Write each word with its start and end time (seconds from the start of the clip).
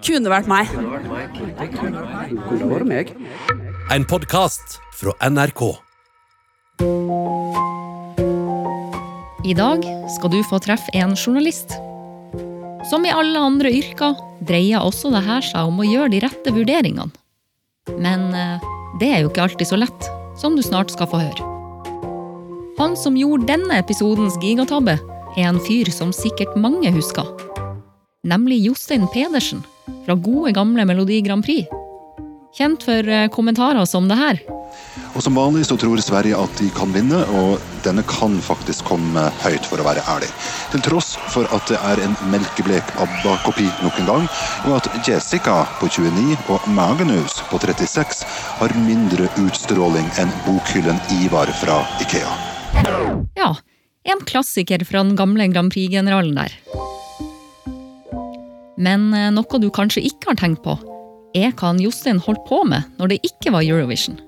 Kunne 0.00 0.30
vært 0.32 0.48
meg. 0.48 0.70
Kunne 1.76 2.68
vært 2.70 2.86
meg. 2.88 3.10
En 3.92 4.04
podkast 4.08 4.78
fra 4.96 5.12
NRK. 5.28 5.62
I 9.44 9.56
dag 9.56 9.84
skal 10.14 10.32
du 10.32 10.38
få 10.48 10.60
treffe 10.64 10.92
en 10.96 11.12
journalist. 11.12 11.74
Som 12.88 13.04
i 13.04 13.12
alle 13.12 13.42
andre 13.44 13.72
yrker 13.76 14.16
dreier 14.48 14.80
også 14.80 15.12
det 15.12 15.20
her 15.26 15.44
seg 15.44 15.68
om 15.68 15.82
å 15.82 15.88
gjøre 15.88 16.12
de 16.14 16.22
rette 16.24 16.54
vurderingene. 16.56 17.12
Men 18.00 18.30
eh, 18.36 18.68
det 19.00 19.10
er 19.10 19.20
jo 19.22 19.30
ikke 19.30 19.44
alltid 19.44 19.68
så 19.68 19.78
lett, 19.80 20.08
som 20.40 20.56
du 20.56 20.62
snart 20.64 20.92
skal 20.94 21.10
få 21.10 21.20
høre. 21.20 21.48
Han 22.80 22.96
som 22.96 23.18
gjorde 23.18 23.50
denne 23.50 23.76
episodens 23.82 24.38
gigatabbe, 24.40 24.96
er 25.36 25.44
en 25.50 25.60
fyr 25.62 25.90
som 25.92 26.14
sikkert 26.16 26.56
mange 26.58 26.88
husker. 26.94 27.28
Nemlig 28.24 28.62
Jostein 28.64 29.04
Pedersen 29.12 29.60
fra 30.06 30.16
gode 30.18 30.54
gamle 30.56 30.86
Melodi 30.88 31.20
Grand 31.26 31.44
Prix. 31.44 31.68
Kjent 32.56 32.82
for 32.82 33.06
eh, 33.06 33.28
kommentarer 33.30 33.84
som 33.86 34.08
det 34.10 34.18
her. 34.18 34.40
Og 35.14 35.22
Som 35.22 35.34
vanlig 35.38 35.66
så 35.66 35.76
tror 35.78 36.00
Sverige 36.02 36.38
at 36.38 36.60
de 36.60 36.68
kan 36.74 36.92
vinne, 36.94 37.18
og 37.40 37.62
denne 37.84 38.02
kan 38.06 38.36
faktisk 38.42 38.86
komme 38.88 39.26
høyt, 39.42 39.66
for 39.66 39.82
å 39.82 39.86
være 39.86 40.04
ærlig. 40.10 40.28
Til 40.72 40.84
tross 40.86 41.12
for 41.34 41.50
at 41.54 41.70
det 41.70 41.78
er 41.90 42.02
en 42.04 42.14
melkeblek 42.32 42.94
ABBA-kopi 43.02 43.66
nok 43.82 43.98
en 44.02 44.10
gang, 44.10 44.28
og 44.68 44.76
at 44.78 44.90
Jessica 45.06 45.64
på 45.80 45.90
29 45.90 46.38
og 46.54 46.68
Magnus 46.76 47.40
på 47.50 47.58
36 47.62 48.22
har 48.60 48.76
mindre 48.86 49.30
utstråling 49.42 50.06
enn 50.22 50.32
bokhyllen 50.46 51.00
Ivar 51.20 51.50
fra 51.62 51.82
Ikea. 52.04 52.36
Ja, 53.38 53.54
en 54.06 54.24
klassiker 54.26 54.86
fra 54.86 55.02
den 55.04 55.18
gamle 55.18 55.50
Grand 55.52 55.74
Prix-generalen 55.74 56.38
der. 56.38 56.54
Men 58.80 59.12
eh, 59.14 59.28
noe 59.34 59.60
du 59.60 59.68
kanskje 59.74 60.04
ikke 60.08 60.32
har 60.32 60.40
tenkt 60.40 60.64
på, 60.64 60.76
er 61.36 61.52
hva 61.60 61.74
Jostein 61.78 62.20
holdt 62.24 62.42
på 62.48 62.62
med 62.66 62.88
når 62.98 63.12
det 63.12 63.22
ikke 63.28 63.52
var 63.54 63.66
Eurovision. 63.66 64.18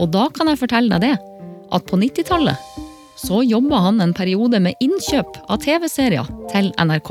Og 0.00 0.08
da 0.12 0.26
kan 0.34 0.50
jeg 0.50 0.60
fortelle 0.60 0.96
deg 0.96 1.12
det, 1.12 1.16
at 1.70 1.86
på 1.86 1.98
90-tallet 2.00 2.86
så 3.20 3.42
jobba 3.44 3.82
han 3.84 4.00
en 4.00 4.14
periode 4.16 4.60
med 4.64 4.78
innkjøp 4.80 5.42
av 5.52 5.60
TV-serier 5.60 6.28
til 6.50 6.70
NRK. 6.80 7.10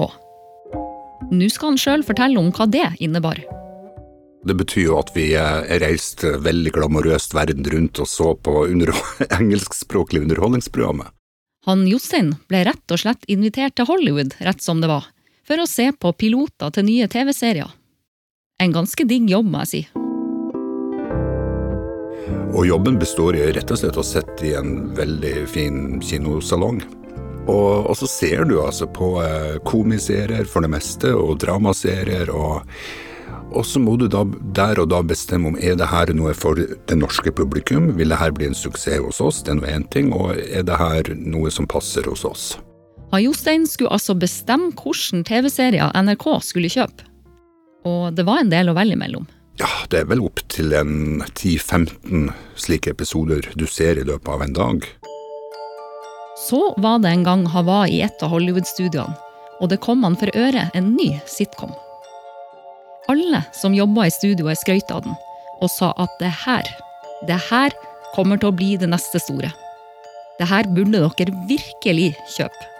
Nå 1.29 1.49
skal 1.53 1.73
han 1.73 1.79
sjøl 1.79 2.03
fortelle 2.05 2.41
om 2.41 2.49
hva 2.55 2.65
det 2.65 2.87
innebar. 3.03 3.37
Det 4.47 4.55
betyr 4.55 4.87
jo 4.87 4.97
at 4.97 5.11
vi 5.13 5.29
eh, 5.37 5.69
reiste 5.83 6.37
veldig 6.41 6.73
glamorøst 6.77 7.35
verden 7.35 7.67
rundt 7.69 7.99
og 8.01 8.09
så 8.09 8.33
på 8.39 8.65
under 8.65 8.93
engelskspråklige 9.39 10.25
underholdningsprogrammet. 10.25 11.11
Han 11.67 11.83
Jostein 11.85 12.33
ble 12.49 12.63
rett 12.69 12.95
og 12.95 13.01
slett 13.01 13.27
invitert 13.29 13.75
til 13.77 13.89
Hollywood, 13.89 14.33
rett 14.41 14.63
som 14.63 14.79
det 14.81 14.89
var, 14.89 15.09
for 15.49 15.63
å 15.63 15.69
se 15.69 15.89
på 15.97 16.13
piloter 16.13 16.69
til 16.75 16.85
nye 16.85 17.09
TV-serier. 17.09 17.71
En 18.61 18.75
ganske 18.75 19.05
digg 19.07 19.29
jobb, 19.31 19.49
må 19.49 19.63
jeg 19.63 19.71
si. 19.71 19.81
Og 22.53 22.65
jobben 22.67 22.99
består 23.01 23.37
i 23.37 23.49
rett 23.55 23.71
og 23.73 23.79
slett 23.79 23.97
å 23.97 24.05
sitte 24.05 24.45
i 24.45 24.53
en 24.59 24.91
veldig 24.97 25.35
fin 25.49 25.97
kinosalong. 26.03 26.81
Og, 27.49 27.89
og 27.89 27.95
så 27.97 28.09
ser 28.09 28.45
du 28.49 28.59
altså 28.61 28.85
på 28.93 29.15
eh, 29.23 29.57
komiserier 29.65 30.45
for 30.49 30.65
det 30.65 30.69
meste, 30.75 31.15
og 31.17 31.39
dramaserier, 31.41 32.29
og, 32.29 32.67
og 33.49 33.65
så 33.65 33.81
må 33.81 33.95
du 33.97 34.05
da 34.11 34.21
der 34.53 34.83
og 34.83 34.91
da 34.93 35.01
bestemme 35.01 35.53
om 35.53 35.57
er 35.57 35.79
det 35.79 35.89
her 35.89 36.13
noe 36.13 36.35
for 36.37 36.59
det 36.59 36.99
norske 36.99 37.33
publikum, 37.33 37.95
vil 37.97 38.13
det 38.13 38.21
her 38.21 38.35
bli 38.37 38.51
en 38.51 38.57
suksess 38.57 39.01
hos 39.01 39.23
oss, 39.23 39.41
det 39.41 39.55
er 39.55 39.61
nå 39.63 39.69
én 39.71 39.89
ting, 39.89 40.13
og 40.13 40.35
er 40.37 40.67
det 40.67 40.77
her 40.77 41.13
noe 41.17 41.49
som 41.53 41.69
passer 41.69 42.05
hos 42.11 42.27
oss. 42.27 42.51
Han 43.11 43.23
Jostein 43.23 43.65
skulle 43.67 43.89
altså 43.89 44.13
bestemme 44.13 44.69
hvilke 44.77 45.23
TV-serier 45.25 45.93
NRK 45.97 46.27
skulle 46.45 46.69
kjøpe. 46.69 47.07
Og 47.89 48.13
det 48.13 48.25
var 48.27 48.43
en 48.43 48.51
del 48.51 48.69
å 48.69 48.75
velge 48.77 48.97
mellom. 48.99 49.25
Ja, 49.59 49.69
det 49.91 50.03
er 50.03 50.11
vel 50.11 50.21
opp 50.23 50.39
til 50.51 50.71
en 50.77 51.23
10-15 51.33 52.29
slike 52.59 52.93
episoder 52.93 53.43
du 53.59 53.65
ser 53.67 53.99
i 53.99 54.05
løpet 54.07 54.29
av 54.31 54.45
en 54.45 54.55
dag. 54.55 54.85
Så 56.45 56.61
var 56.79 57.01
det 57.03 57.11
en 57.11 57.25
gang 57.25 57.43
han 57.51 57.67
var 57.67 57.89
i 57.91 57.99
et 58.05 58.23
av 58.23 58.31
Hollywood-studioene, 58.31 59.17
og 59.59 59.73
det 59.73 59.81
kom 59.83 60.05
han 60.07 60.15
for 60.19 60.31
øre 60.37 60.69
en 60.77 60.93
ny 60.95 61.11
sitcom. 61.27 61.73
Alle 63.11 63.41
som 63.57 63.75
jobba 63.75 64.05
i 64.07 64.13
studioet 64.13 64.61
skrøt 64.61 64.93
av 64.93 65.03
den, 65.07 65.17
og 65.59 65.73
sa 65.73 65.91
at 65.99 66.13
det 66.21 66.31
her, 66.45 66.69
det 67.27 67.41
her 67.49 67.75
kommer 68.13 68.39
til 68.39 68.53
å 68.53 68.55
bli 68.55 68.75
det 68.79 68.87
neste 68.93 69.19
store. 69.19 69.51
Det 70.39 70.47
her 70.47 70.69
burde 70.71 71.01
dere 71.03 71.47
virkelig 71.49 72.13
kjøpe. 72.37 72.75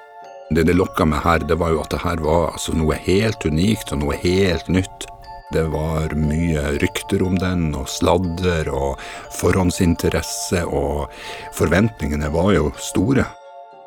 Det 0.49 0.63
det 0.65 0.73
lokka 0.73 1.05
meg 1.05 1.21
her, 1.21 1.43
det 1.45 1.59
var 1.61 1.75
jo 1.75 1.81
at 1.83 1.91
det 1.93 2.01
her 2.01 2.21
var 2.25 2.55
altså 2.55 2.73
noe 2.73 2.95
helt 3.05 3.43
unikt 3.45 3.91
og 3.93 4.01
noe 4.01 4.15
helt 4.17 4.69
nytt. 4.71 5.05
Det 5.53 5.65
var 5.69 6.13
mye 6.17 6.63
rykter 6.81 7.21
om 7.25 7.35
den, 7.37 7.67
og 7.77 7.89
sladder 7.89 8.69
og 8.73 9.01
forhåndsinteresse, 9.37 10.63
og 10.65 11.09
forventningene 11.57 12.29
var 12.33 12.51
jo 12.53 12.71
store. 12.81 13.25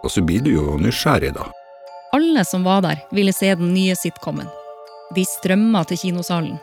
Og 0.03 0.11
så 0.11 0.23
blir 0.27 0.43
du 0.43 0.53
jo 0.55 0.77
nysgjerrig, 0.79 1.33
da. 1.35 1.49
Alle 2.15 2.45
som 2.47 2.67
var 2.67 2.83
der, 2.87 3.03
ville 3.11 3.35
se 3.35 3.51
den 3.59 3.75
nye 3.75 3.95
sitcomen. 3.99 4.51
De 5.15 5.25
strømma 5.27 5.83
til 5.87 5.99
kinosalen. 5.99 6.59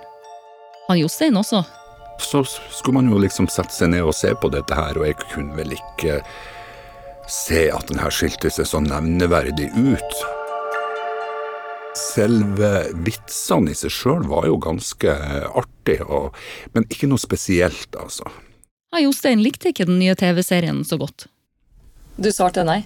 Han 0.87 0.99
Jostein 0.99 1.39
også. 1.39 1.63
Så 2.19 2.43
skulle 2.47 2.99
man 2.99 3.11
jo 3.11 3.19
liksom 3.19 3.47
sette 3.51 3.75
seg 3.75 3.91
ned 3.93 4.07
og 4.07 4.15
se 4.15 4.31
på 4.35 4.51
dette 4.51 4.75
her, 4.75 4.99
og 4.99 5.07
jeg 5.07 5.19
kunne 5.29 5.55
vel 5.59 5.75
ikke 5.75 6.19
se 7.29 7.67
at 7.73 7.89
den 7.91 8.01
her 8.01 8.13
skilte 8.13 8.51
seg 8.53 8.67
så 8.67 8.81
nevneverdig 8.83 9.69
ut. 9.77 10.19
Selve 11.99 12.71
vitsene 13.05 13.73
i 13.73 13.77
seg 13.77 13.93
sjøl 13.93 14.27
var 14.29 14.47
jo 14.49 14.59
ganske 14.61 15.15
artig, 15.57 15.99
og, 16.05 16.35
men 16.75 16.87
ikke 16.89 17.09
noe 17.11 17.21
spesielt, 17.21 17.89
altså. 17.99 18.27
Han 18.93 19.05
Jostein 19.05 19.43
likte 19.45 19.69
ikke 19.69 19.85
den 19.89 19.99
nye 20.01 20.15
TV-serien 20.17 20.81
så 20.87 20.97
godt. 21.01 21.27
Du 22.17 22.31
svarte 22.33 22.65
nei. 22.65 22.81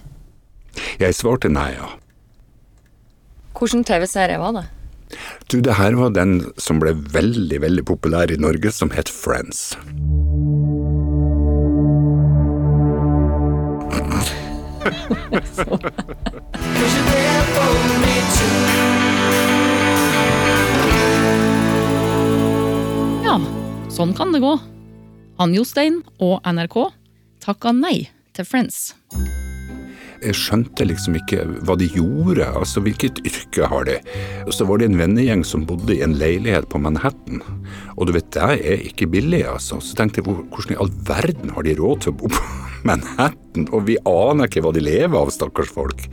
Jeg 1.00 1.16
svarte 1.16 1.48
nei, 1.52 1.70
ja. 1.76 1.94
Hvilken 3.54 3.84
TV-serie 3.86 4.40
var 4.42 4.56
det? 4.58 4.64
Du, 5.48 5.60
det 5.62 5.76
her 5.78 5.94
var 5.98 6.14
den 6.16 6.40
som 6.60 6.80
ble 6.82 6.94
veldig, 7.14 7.60
veldig 7.62 7.84
populær 7.86 8.32
i 8.32 8.40
Norge, 8.40 8.72
som 8.74 8.90
het 8.94 9.10
Friends. 9.12 9.72
Ja, 23.24 23.38
sånn 23.88 24.12
kan 24.16 24.34
det 24.34 24.42
gå. 24.44 24.54
Han 25.40 25.54
Jostein 25.56 26.02
og 26.22 26.44
NRK 26.46 26.76
takka 27.44 27.72
nei 27.74 28.08
til 28.36 28.46
Friends. 28.48 28.92
Jeg 30.24 30.36
skjønte 30.38 30.86
liksom 30.88 31.18
ikke 31.18 31.42
hva 31.66 31.74
de 31.76 31.88
gjorde, 31.92 32.46
altså 32.56 32.80
hvilket 32.84 33.18
yrke 33.28 33.68
har 33.68 33.84
de? 33.88 33.98
Og 34.46 34.54
så 34.56 34.64
var 34.68 34.80
det 34.80 34.88
en 34.88 35.00
vennegjeng 35.00 35.42
som 35.44 35.66
bodde 35.68 35.92
i 35.96 36.02
en 36.06 36.16
leilighet 36.16 36.68
på 36.72 36.80
Manhattan. 36.80 37.42
Og 37.98 38.08
du 38.08 38.14
vet, 38.16 38.30
det 38.32 38.44
er 38.54 38.86
ikke 38.88 39.10
billig, 39.12 39.42
altså. 39.50 39.80
Så 39.84 39.98
tenkte 39.98 40.22
jeg, 40.22 40.28
hvordan 40.28 40.76
i 40.76 40.80
all 40.80 40.92
verden 41.08 41.52
har 41.56 41.66
de 41.66 41.76
råd 41.76 42.06
til 42.06 42.14
å 42.14 42.18
bo 42.22 42.32
på 42.32 42.40
Manhattan? 42.84 43.68
Og 43.72 43.88
vi 43.88 43.96
aner 44.08 44.48
ikke 44.48 44.64
hva 44.64 44.74
de 44.74 44.84
lever 44.84 45.16
av, 45.18 45.32
stakkars 45.32 45.72
folk. 45.72 46.06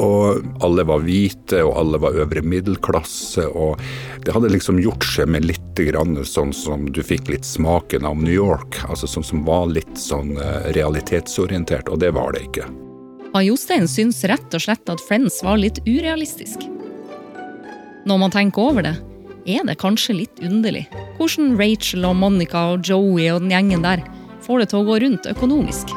Og 0.00 0.46
alle 0.64 0.84
var 0.88 1.02
hvite, 1.04 1.60
og 1.66 1.74
alle 1.76 2.00
var 2.00 2.16
øvre 2.22 2.42
middelklasse, 2.46 3.44
og 3.48 3.80
det 4.24 4.32
hadde 4.32 4.52
liksom 4.54 4.78
gjort 4.80 5.04
seg 5.04 5.28
med 5.32 5.44
litt 5.48 5.82
grann 5.90 6.16
sånn 6.24 6.54
som 6.56 6.86
du 6.92 7.02
fikk 7.04 7.28
litt 7.32 7.44
smaken 7.44 8.06
av 8.08 8.20
New 8.20 8.32
York, 8.32 8.80
altså 8.88 9.08
sånn 9.10 9.26
som 9.26 9.44
var 9.48 9.68
litt 9.72 9.92
sånn 10.00 10.36
eh, 10.40 10.70
realitetsorientert, 10.76 11.88
og 11.92 12.00
det 12.00 12.14
var 12.16 12.32
det 12.36 12.46
ikke. 12.48 12.68
Han 13.34 13.46
Jostein 13.46 13.86
syns 13.88 14.22
rett 14.26 14.56
og 14.56 14.64
slett 14.64 14.90
at 14.90 15.02
Friends 15.06 15.38
var 15.46 15.60
litt 15.60 15.78
urealistisk. 15.86 16.64
Når 18.08 18.22
man 18.24 18.32
tenker 18.32 18.72
over 18.72 18.86
det, 18.86 18.96
er 19.48 19.64
det 19.68 19.78
kanskje 19.80 20.18
litt 20.22 20.40
underlig 20.44 20.86
hvordan 21.16 21.54
Rachel 21.60 22.04
og 22.08 22.16
Monica 22.20 22.70
og 22.74 22.84
Joey 22.86 23.28
og 23.32 23.44
den 23.44 23.52
gjengen 23.54 23.84
der 23.84 24.02
får 24.50 24.64
det 24.64 24.70
til 24.72 24.80
å 24.80 24.86
gå 24.88 24.94
rundt 24.98 25.26
økonomisk. 25.30 25.92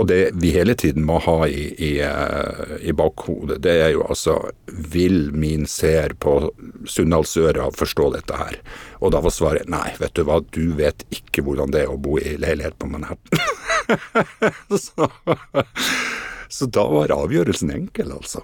Og 0.00 0.06
det 0.08 0.20
vi 0.40 0.54
hele 0.54 0.72
tiden 0.80 1.04
må 1.04 1.18
ha 1.20 1.44
i, 1.44 1.66
i, 1.76 1.90
eh, 2.00 2.70
i 2.88 2.94
bakhodet, 2.96 3.58
det 3.60 3.74
er 3.82 3.90
jo 3.92 4.06
altså 4.06 4.38
Vil 4.64 5.28
min 5.36 5.66
seer 5.68 6.14
på 6.16 6.38
Sunndalsøra 6.88 7.66
forstå 7.76 8.06
dette 8.14 8.38
her? 8.38 8.56
Og 9.04 9.12
da 9.12 9.20
var 9.20 9.34
svaret 9.36 9.68
nei, 9.68 9.90
vet 10.00 10.14
du 10.16 10.24
hva, 10.24 10.38
du 10.56 10.72
vet 10.78 11.04
ikke 11.12 11.44
hvordan 11.44 11.74
det 11.74 11.84
er 11.84 11.92
å 11.92 12.00
bo 12.00 12.16
i 12.16 12.38
leilighet 12.40 12.78
på 12.80 12.88
Manhattan. 12.88 13.44
så, 14.86 15.10
så 16.48 16.70
da 16.78 16.86
var 16.88 17.12
avgjørelsen 17.12 17.74
enkel, 17.76 18.14
altså. 18.16 18.40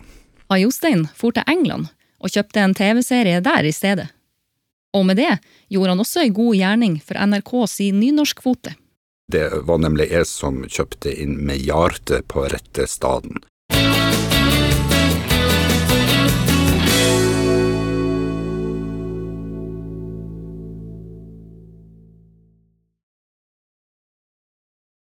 Han 0.52 0.60
Jostein 0.60 1.08
for 1.16 1.32
til 1.32 1.48
England 1.48 1.88
og 2.20 2.36
kjøpte 2.36 2.60
en 2.60 2.76
TV-serie 2.76 3.40
der 3.40 3.64
i 3.64 3.72
stedet. 3.72 4.10
Og 4.94 5.06
med 5.08 5.18
det 5.18 5.32
gjorde 5.72 5.94
han 5.94 6.02
også 6.04 6.22
en 6.22 6.36
god 6.36 6.56
gjerning 6.56 6.98
for 7.02 7.18
NRK 7.18 7.52
sin 7.70 8.00
nynorskkvote. 8.00 8.76
Det 9.32 9.48
var 9.66 9.80
nemlig 9.82 10.10
jeg 10.12 10.28
som 10.30 10.62
kjøpte 10.70 11.10
inn 11.10 11.34
med 11.48 11.58
hjertet 11.66 12.28
på 12.30 12.46
rette 12.52 12.86
staden. 12.86 13.40